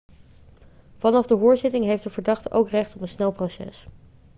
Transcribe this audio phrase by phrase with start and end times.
[0.95, 3.87] vanaf de hoorzitting heeft de verdachte ook recht op een snel proces